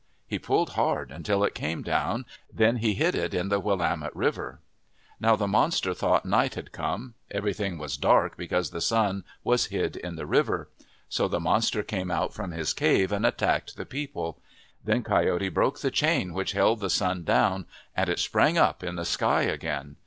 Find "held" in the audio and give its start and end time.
16.53-16.79